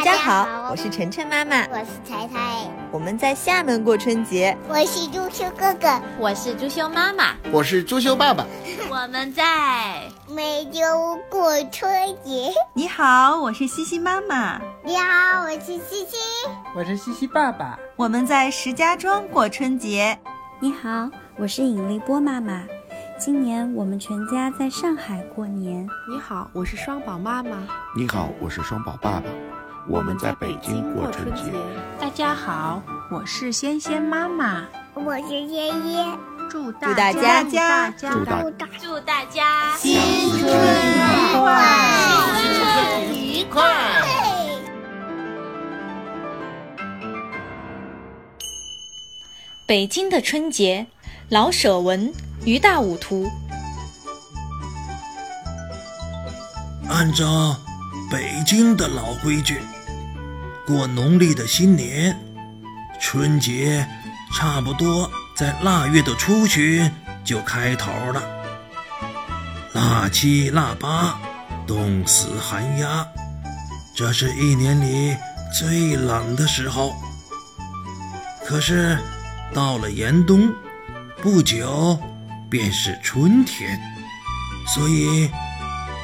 [0.00, 4.56] 大家好，我是晨晨妈妈，我是彩彩，我们在厦门过春节。
[4.66, 8.46] 我是朱修哥哥，我是朱修妈妈，我是朱修爸爸。
[8.88, 10.80] 我们在梅州
[11.28, 11.92] 过春
[12.24, 12.50] 节。
[12.72, 14.58] 你好，我是西西妈妈。
[14.82, 16.16] 你好，我是西西。
[16.74, 17.78] 我是西西爸爸。
[17.94, 20.18] 我们在石家庄过春节。
[20.60, 22.64] 你好，我是尹丽波妈妈。
[23.18, 25.86] 今年我们全家在上海过年。
[26.08, 27.58] 你好，我是双宝妈妈。
[27.94, 29.24] 你好，我是双宝爸爸。
[29.88, 31.42] 我们在北京过春节。
[32.00, 34.66] 大家好，我是仙仙妈妈。
[34.94, 36.04] 我是爷爷。
[36.50, 38.42] 祝大家家祝大
[38.80, 39.96] 祝大家新
[40.38, 41.54] 春愉快，
[42.36, 43.62] 新春愉快。
[49.66, 50.86] 北京的春节，
[51.28, 52.12] 老舍文。
[52.46, 53.28] 于大武图。
[56.88, 57.54] 按照
[58.10, 59.60] 北京的老规矩，
[60.66, 62.18] 过农历的新年，
[63.00, 63.86] 春节
[64.34, 66.90] 差不多在腊月的初旬
[67.24, 68.22] 就开头了。
[69.72, 71.20] 腊七、腊八，
[71.66, 73.06] 冻死寒鸦，
[73.94, 75.16] 这是一年里
[75.56, 76.92] 最冷的时候。
[78.44, 78.98] 可是
[79.54, 80.52] 到了严冬，
[81.22, 81.98] 不久。
[82.50, 83.80] 便是春天，
[84.66, 85.30] 所以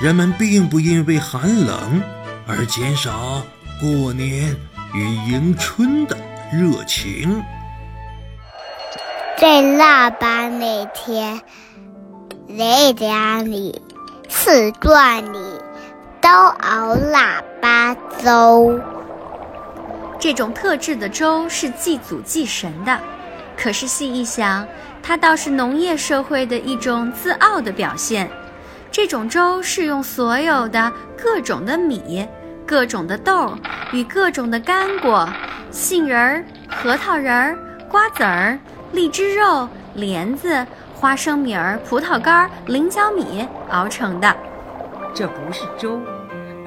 [0.00, 2.00] 人们并不因为寒冷
[2.46, 3.42] 而减少
[3.80, 4.54] 过年
[4.94, 6.16] 与迎春的
[6.52, 7.42] 热情。
[9.36, 11.40] 在腊八那天，
[12.56, 13.82] 在家里、
[14.28, 15.38] 寺院里
[16.20, 18.80] 都熬腊八粥。
[20.20, 23.00] 这种特制的粥是祭祖祭神的，
[23.56, 24.64] 可是细一想。
[25.02, 28.30] 它倒是农业社会的一种自傲的表现。
[28.90, 32.26] 这种粥是用所有的各种的米、
[32.66, 33.54] 各种的豆
[33.92, 35.28] 与各种的干果、
[35.70, 37.56] 杏仁儿、核桃仁儿、
[37.88, 38.58] 瓜子儿、
[38.92, 44.34] 荔枝肉、莲子、花生米儿、葡萄干、菱角米熬成的。
[45.14, 46.00] 这不是粥，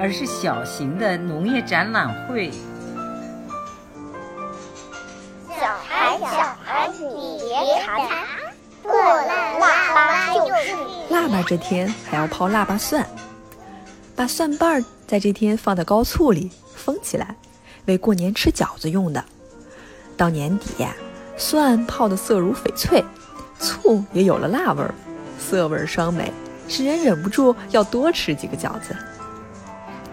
[0.00, 2.50] 而是小型的农业展览会。
[5.50, 8.21] 小孩，小孩，你别看。
[11.22, 13.06] 腊八这天还要泡腊八蒜，
[14.16, 17.36] 把蒜瓣儿在这天放在高醋里封起来，
[17.86, 19.24] 为过年吃饺子用的。
[20.16, 20.84] 到年底，
[21.36, 23.04] 蒜泡的色如翡翠，
[23.60, 24.92] 醋也有了辣味儿，
[25.38, 26.32] 色味双美，
[26.66, 28.96] 使人忍不住要多吃几个饺子。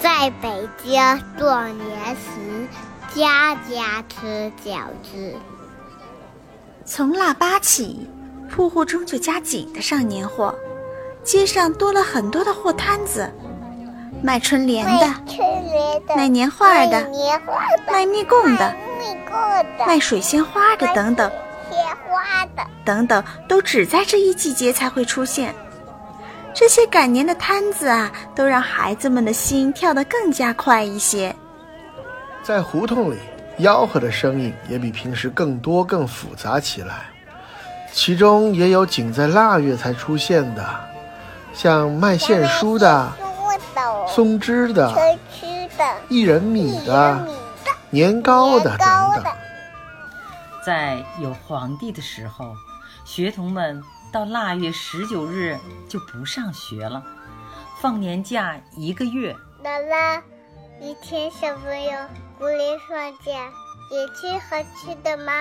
[0.00, 1.00] 在北京
[1.38, 2.66] 过年时，
[3.14, 5.36] 家家吃饺子。
[6.84, 8.08] 从腊八起。
[8.48, 10.54] 铺户中就加紧的上年货，
[11.26, 13.28] 街上多了很多的货摊子，
[14.22, 15.14] 卖春联的，
[16.14, 17.04] 卖年画的，
[17.90, 18.72] 卖蜜供的，
[19.84, 21.28] 卖水仙花的等等，
[22.84, 25.52] 等等，都只在这一季节才会出现。
[26.54, 31.34] 这些赶年的摊子啊，都让孩子们的心跳得更加快一些。
[32.44, 33.16] 在胡同里，
[33.58, 37.08] 吆喝的声音也比平时更多、更复杂起来。
[37.92, 40.64] 其中也有仅在腊月才出现的，
[41.56, 43.10] 像卖线书的、
[44.06, 44.92] 松枝的、
[46.10, 47.26] 薏仁米的、
[47.88, 49.32] 年糕的等等。
[50.62, 52.54] 在有皇帝的时候，
[53.06, 55.58] 学童们到腊月十九日
[55.88, 57.02] 就不上学了，
[57.80, 59.34] 放年假一个月。
[59.64, 60.20] 姥姥，
[60.78, 61.92] 一天小朋友
[62.38, 63.32] 过年放假，
[63.90, 65.32] 也吃好吃的吗？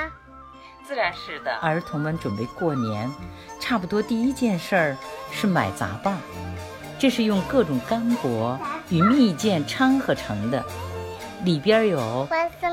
[0.87, 1.51] 自然是的。
[1.55, 3.11] 儿童们准备过年，
[3.59, 4.97] 差不多第一件事儿
[5.31, 6.17] 是买杂棒，
[6.99, 8.59] 这是用各种干果
[8.89, 10.63] 与蜜饯掺合成的，
[11.43, 12.27] 里边有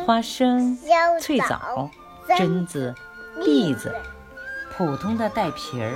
[0.07, 0.77] 花生、
[1.21, 1.91] 脆枣、
[2.29, 2.95] 榛子、
[3.39, 3.95] 栗子，
[4.77, 5.95] 普通的带皮儿，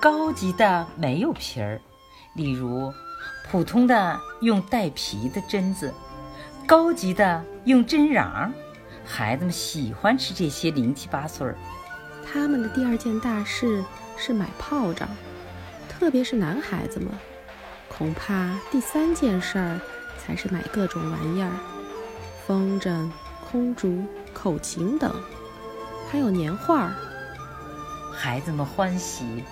[0.00, 1.80] 高级的没有皮儿，
[2.34, 2.92] 例如
[3.50, 5.92] 普通的用带皮的榛子，
[6.66, 8.50] 高级的用榛瓤。
[9.04, 11.56] 孩子们喜欢吃这些零七八碎儿。
[12.26, 13.84] 他们的第二件大事
[14.16, 15.08] 是买炮仗，
[15.88, 17.08] 特别是男孩子们。
[17.88, 19.80] 恐怕第三件事儿
[20.18, 21.50] 才是买各种玩意儿，
[22.46, 23.08] 风筝、
[23.48, 25.14] 空竹、口琴等，
[26.10, 26.94] 还有年画儿。
[28.12, 29.44] 孩子们欢喜，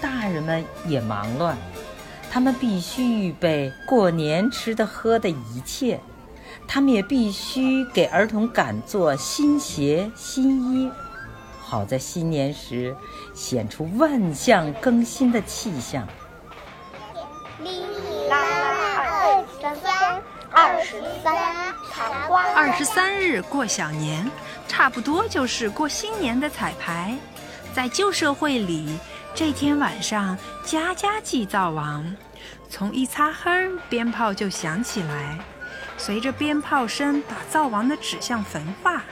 [0.00, 1.56] 大人们也忙乱。
[2.30, 6.00] 他们必须预备过年吃的喝的一切。
[6.72, 10.88] 他们也必须给儿童赶做新鞋、新衣，
[11.60, 12.94] 好在新年时
[13.34, 16.06] 显出万象更新的气象。
[17.58, 17.84] 哩
[18.28, 20.22] 啦啦二三三，
[20.52, 21.34] 二十三。
[22.54, 24.30] 二十三日过小年，
[24.68, 27.16] 差不多就是过新年的彩排。
[27.74, 28.96] 在旧社会里，
[29.34, 32.14] 这天晚上家家祭灶王，
[32.68, 35.36] 从一擦黑儿，鞭炮就响起来，
[36.00, 39.02] 随着鞭炮声把灶王的指向焚化，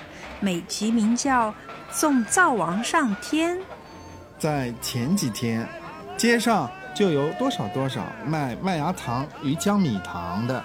[0.41, 1.55] 美其名叫
[1.91, 3.59] 送灶王上天。
[4.39, 5.69] 在前几天，
[6.17, 10.65] 街上就有多少多少卖麦芽糖鱼浆米糖的，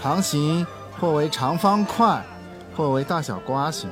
[0.00, 0.66] 糖形
[0.98, 2.24] 或为长方块，
[2.74, 3.90] 或为大小瓜形。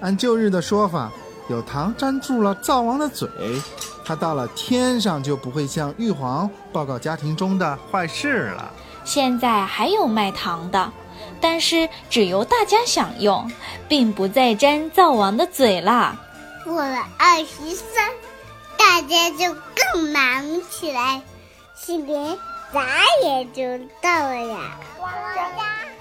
[0.00, 1.12] 按旧日的说法。
[1.48, 3.28] 有糖粘住了灶王的嘴，
[4.04, 8.70] 他到了天上就不会向玉皇报告家庭中的坏事了。
[9.04, 10.92] 现在还有卖糖的，
[11.40, 13.48] 但是只由大家享用，
[13.88, 16.16] 并不再粘灶王的嘴啦。
[16.64, 18.10] 过了二十三，
[18.76, 21.22] 大家就更忙起来，
[21.76, 22.36] 新年
[22.72, 22.82] 眨
[23.22, 23.62] 眼就
[24.02, 24.58] 到了呀。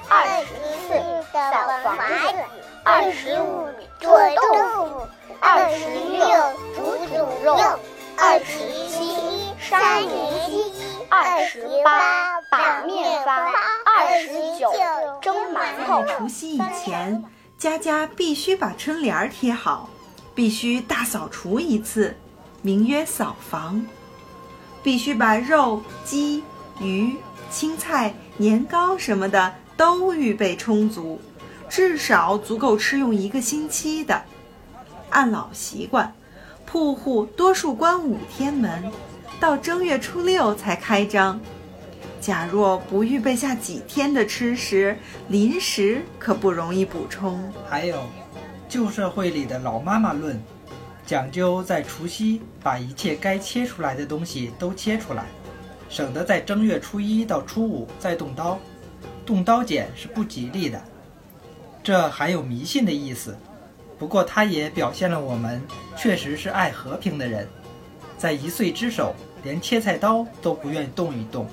[0.07, 0.47] 二十
[0.87, 0.93] 四
[1.31, 1.39] 扫
[1.83, 1.97] 房
[2.33, 2.37] 子，
[2.83, 3.67] 二十五
[3.99, 5.07] 做豆腐。
[5.39, 6.25] 二十六
[6.75, 7.55] 煮煮肉，
[8.17, 8.59] 二十
[8.89, 9.15] 七
[9.59, 10.63] 杀年鸡，
[11.09, 13.51] 二十八把面发，
[13.85, 14.71] 二十九
[15.21, 16.03] 蒸馒头。
[16.05, 17.23] 除夕以前，
[17.57, 19.89] 家家必须把春联贴好，
[20.33, 22.15] 必须大扫除一次，
[22.61, 23.85] 名曰扫房。
[24.81, 26.43] 必须把肉、鸡、
[26.79, 27.15] 鱼、
[27.49, 31.19] 青菜、年糕什么的都预备充足，
[31.67, 34.23] 至少足够吃用一个星期的。
[35.15, 36.13] 按老习惯，
[36.65, 38.91] 铺户多数关五天门，
[39.39, 41.39] 到正月初六才开张。
[42.19, 44.97] 假若不预备下几天的吃食，
[45.29, 47.41] 临时可不容易补充。
[47.65, 48.03] 还有，
[48.67, 50.37] 旧社会里的老妈妈论，
[51.05, 55.23] 讲究在除夕把一切该切出来的东西都切出来，
[55.87, 58.59] 省得在正月初一到初五再动刀，
[59.25, 60.81] 动刀剪是不吉利的。
[61.81, 63.33] 这还有迷信的意思。
[63.97, 65.61] 不过，他也表现了我们
[65.97, 67.47] 确实是爱和平的人，
[68.17, 71.47] 在一岁之首，连切菜刀都不愿动一动。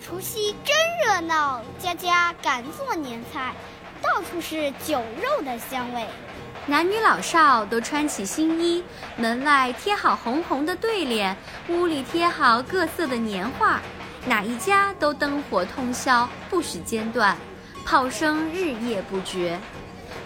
[0.00, 3.54] 除夕真热闹，家家敢做年菜，
[4.00, 6.06] 到处是酒肉的香味。
[6.66, 8.82] 男女老少都穿起新衣，
[9.16, 11.36] 门外贴好红红的对联，
[11.68, 13.82] 屋里贴好各色的年画，
[14.26, 17.36] 哪一家都灯火通宵，不许间断，
[17.84, 19.58] 炮声日夜不绝。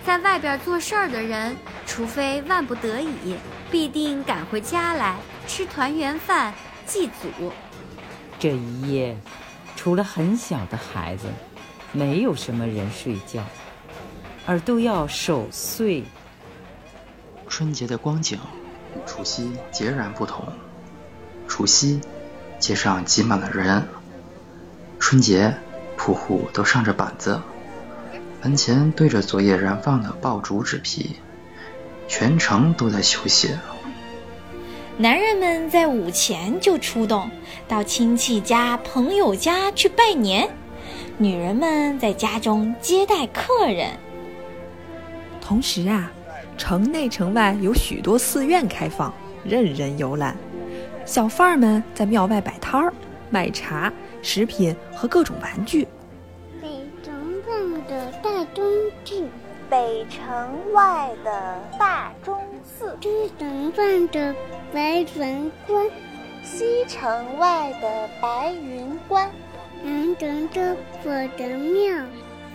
[0.08, 1.54] 在外边做事儿的人，
[1.86, 3.36] 除非万不得已，
[3.70, 6.54] 必定赶回家来吃团圆饭
[6.86, 7.52] 祭祖。
[8.38, 9.14] 这一夜，
[9.76, 11.26] 除了很小的孩子，
[11.92, 13.44] 没有什么人睡觉，
[14.46, 16.02] 而都要守岁。
[17.46, 18.38] 春节的光景
[18.94, 20.42] 与除夕截然不同。
[21.46, 22.00] 除夕，
[22.58, 23.82] 街上挤满了人；
[24.98, 25.54] 春节，
[25.98, 27.38] 铺户都上着板子。
[28.40, 31.16] 门前堆着昨夜燃放的爆竹纸皮，
[32.06, 33.50] 全城都在休息。
[34.96, 37.28] 男人们在午前就出动，
[37.66, 40.48] 到亲戚家、朋友家去拜年；
[41.16, 43.90] 女人们在家中接待客人。
[45.40, 46.10] 同时啊，
[46.56, 49.12] 城内城外有许多寺院开放，
[49.44, 50.36] 任人游览。
[51.04, 52.92] 小贩儿们在庙外摆摊儿，
[53.30, 53.92] 卖茶、
[54.22, 55.88] 食品和各种玩具。
[59.70, 62.96] 北城外的大钟寺，
[63.38, 64.34] 东城外的
[64.72, 65.90] 白云关，
[66.42, 69.30] 西城外的白云观，
[69.82, 72.04] 南城的火神庙，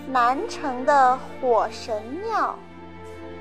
[0.07, 2.57] 南城的火神庙，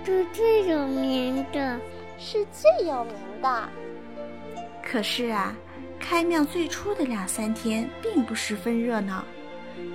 [0.04, 1.78] 是最有名的，
[2.18, 3.68] 是最有名的。
[4.82, 5.54] 可是啊，
[5.99, 9.25] 开庙最初的两三天并不十分热闹。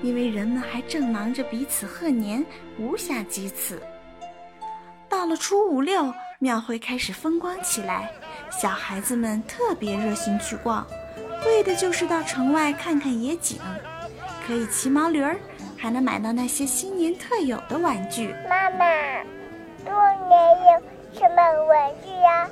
[0.02, 2.46] 因为人们还正忙着彼此贺年，
[2.78, 3.82] 无暇及此。
[5.10, 8.12] 到了初五六，庙会开始风光起来，
[8.52, 10.86] 小孩子们特别热心去逛，
[11.46, 13.58] 为的就是到城外看看野景，
[14.46, 15.38] 可以骑毛驴儿，
[15.78, 18.34] 还能买到那些新年特有的玩具。
[18.50, 18.86] 妈妈，
[19.84, 19.94] 过
[20.28, 22.50] 年有什么玩具呀？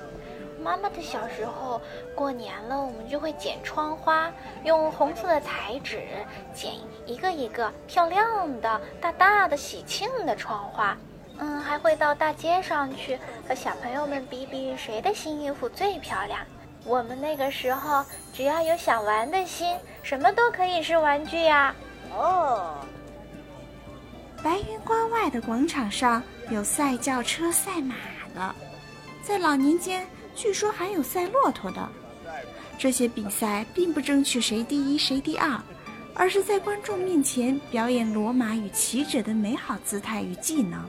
[0.66, 1.80] 妈妈的小时候，
[2.16, 4.32] 过年了，我们就会剪窗花，
[4.64, 6.02] 用红色的彩纸
[6.56, 6.74] 剪
[7.06, 10.98] 一个一个漂亮的、大大的喜庆的窗花。
[11.38, 16.40] 嗯，还会到大街上去和小朋友们比比谁的新衣服最漂亮。
[16.84, 18.04] 我们那个时候，
[18.34, 21.76] 只要有想玩的心，什么都可以是玩具呀。
[22.12, 22.74] 哦，
[24.44, 27.94] 白云关外的广场上有赛轿车、赛马
[28.34, 28.56] 的，
[29.22, 30.04] 在老年间。
[30.36, 31.90] 据说还有赛骆驼的，
[32.78, 35.58] 这些比赛并不争取谁第一谁第二，
[36.14, 40.84] 而是在观众面前表演罗马与骑者的美好姿态与技能。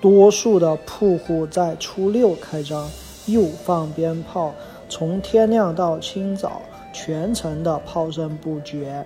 [0.00, 2.88] 多数的铺户在初六开张，
[3.26, 4.54] 又放鞭炮，
[4.90, 6.60] 从天亮到清早，
[6.92, 9.04] 全程的炮声不绝。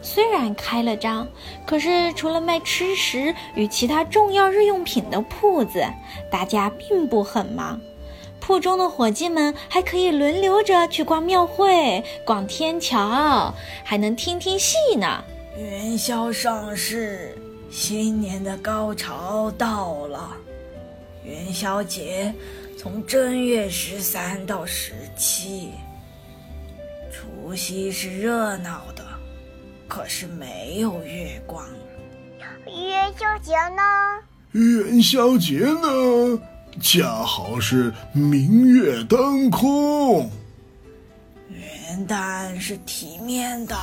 [0.00, 1.28] 虽然开了张，
[1.66, 5.84] 可是除了卖吃食与其他重要日用品的铺子，
[6.30, 7.78] 大家并不很忙。
[8.42, 15.22] 铺中的伙计们还可以轮流着去逛庙会、逛天桥，还能听听戏呢。
[15.56, 17.38] 元宵上市，
[17.70, 20.32] 新年的高潮到了。
[21.24, 22.34] 元宵节
[22.76, 25.70] 从正月十三到十七，
[27.12, 29.04] 除夕是热闹的。
[29.86, 31.64] 可是没有月光。
[32.66, 33.82] 元宵节呢？
[34.50, 36.40] 元宵节呢，
[36.80, 40.30] 恰好是明月当空。
[41.48, 43.76] 元旦是体面的，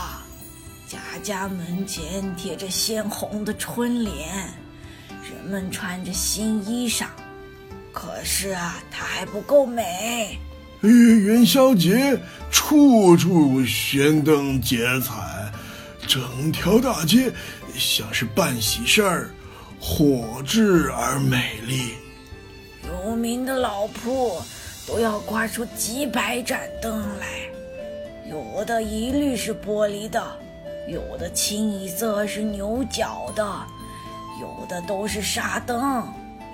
[0.87, 4.27] 家家门前贴着鲜红的春联，
[5.09, 7.05] 人们穿着新衣裳。
[7.91, 10.37] 可是啊，它还不够美。
[10.81, 12.17] 元宵节
[12.49, 15.51] 处处悬灯结彩。
[16.07, 17.31] 整条大街
[17.77, 19.29] 像是办喜事儿，
[19.79, 21.91] 火炽而美丽。
[23.19, 24.41] 有名的老铺
[24.87, 27.27] 都要挂出几百盏灯来，
[28.31, 30.23] 有的一律是玻璃的，
[30.87, 33.45] 有的清一色是牛角的，
[34.39, 36.01] 有的都是纱灯，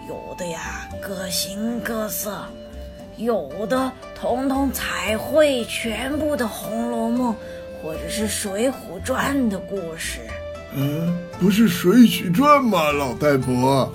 [0.10, 2.43] 有的呀各形各色，
[3.17, 7.31] 有的统统彩绘全部的《红楼梦》。
[7.84, 10.22] 或者是《水浒传》的故事，
[10.74, 13.93] 嗯，不是《水浒传》吗，老太婆？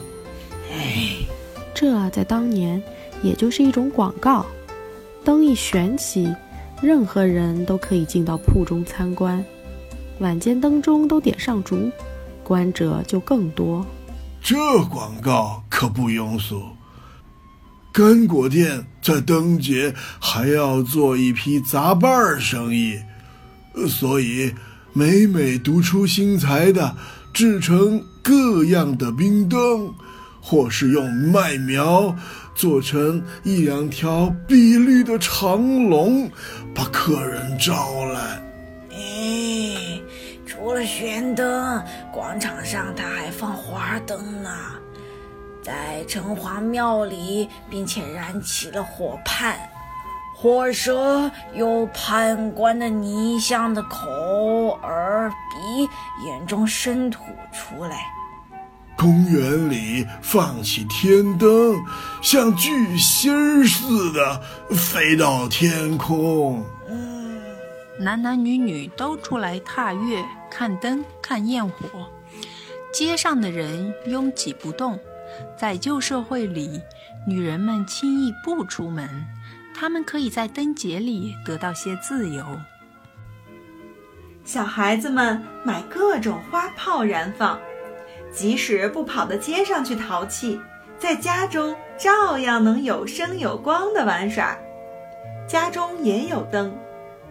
[0.70, 1.26] 哎，
[1.80, 2.82] 这在当年
[3.22, 4.44] 也就是一种广告。
[5.24, 6.30] 灯一悬起，
[6.82, 9.42] 任何人都可以进到铺中参观。
[10.18, 11.90] 晚间灯中都点上烛，
[12.44, 13.86] 观者就更多。
[14.42, 14.58] 这
[14.90, 16.62] 广告可不庸俗。
[17.90, 22.98] 干果店在灯节还要做一批杂拌生意。
[23.88, 24.52] 所以，
[24.92, 26.94] 每每独出心裁的
[27.32, 29.94] 制成各样的冰灯，
[30.42, 32.14] 或是用麦苗
[32.54, 36.30] 做成一两条碧绿的长龙，
[36.74, 38.42] 把客人招来。
[38.90, 40.00] 哎，
[40.46, 41.82] 除了悬灯，
[42.12, 44.50] 广场上他还放花灯呢，
[45.62, 49.56] 在城隍庙里，并且燃起了火畔。
[50.34, 55.88] 火蛇由判官的泥像的口、耳、鼻、
[56.26, 57.20] 眼中生吐
[57.52, 57.98] 出来。
[59.00, 61.74] 公园里放起天灯，
[62.20, 64.38] 像巨星似的
[64.76, 66.62] 飞到天空。
[67.98, 72.10] 男男女女都出来踏月、看灯、看焰火。
[72.92, 75.00] 街上的人拥挤不动，
[75.58, 76.78] 在旧社会里，
[77.26, 79.08] 女人们轻易不出门。
[79.74, 82.44] 她们可以在灯节里得到些自由。
[84.44, 87.58] 小孩子们买各种花炮燃放，
[88.32, 90.60] 即使不跑到街上去淘气，
[90.98, 94.56] 在家中照样能有声有光的玩耍。
[95.46, 96.76] 家中也有灯，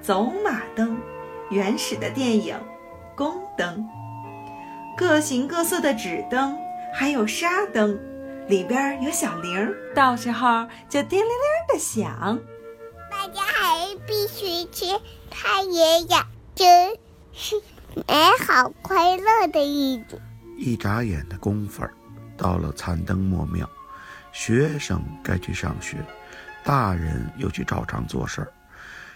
[0.01, 0.97] 走马灯、
[1.49, 2.55] 原始的电影、
[3.15, 3.87] 宫灯、
[4.97, 6.57] 各形各色的纸灯，
[6.93, 7.99] 还有沙灯。
[8.47, 12.39] 里边有小铃儿，到时候就叮铃铃的响。
[13.11, 16.17] 大家还必须去看爷爷，
[16.55, 16.97] 真
[17.31, 17.61] 是
[17.93, 18.03] 美
[18.45, 20.28] 好快乐的一年。
[20.59, 21.93] 一眨眼的功夫儿，
[22.35, 23.67] 到了残灯末庙，
[24.33, 25.97] 学生该去上学，
[26.65, 28.51] 大人又去照常做事儿。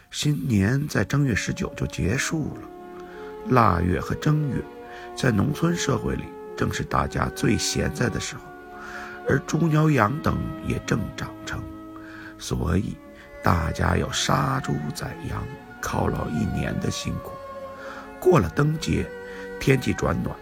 [0.09, 2.61] 新年在正月十九就结束了，
[3.49, 4.55] 腊月和正月，
[5.17, 6.23] 在农村社会里
[6.55, 8.41] 正是大家最闲在的时候。
[9.27, 11.61] 而猪牛羊等也正长成，
[12.37, 12.95] 所以
[13.41, 15.43] 大家要杀猪宰羊，
[15.81, 17.31] 犒劳一年的辛苦。
[18.19, 19.09] 过了灯节，
[19.59, 20.35] 天气转暖，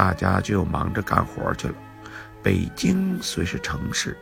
[0.00, 1.74] 大家就忙着干活去了。
[2.42, 4.16] 北京虽是城市，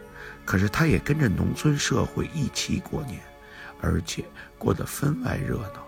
[0.45, 3.21] 可是它也跟着农村社会一起过年，
[3.81, 4.25] 而且
[4.59, 5.87] 过得分外热闹。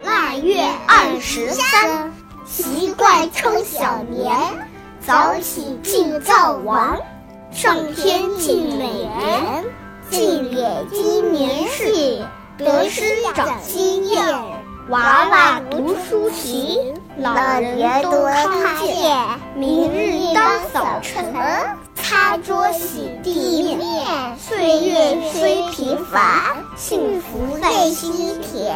[0.00, 2.10] 腊月二十三，
[2.46, 4.65] 习惯称小年，
[5.06, 6.98] 早起敬灶王，
[7.52, 9.64] 上天敬美人，
[10.10, 12.24] 祭脸积年事，
[12.58, 14.26] 得失长经验，
[14.88, 16.92] 娃娃读书勤。
[17.18, 19.16] 老人多康健，
[19.54, 21.32] 明日当早晨，
[21.94, 24.36] 擦桌洗地面。
[24.36, 28.74] 岁月虽平凡，幸福在心田。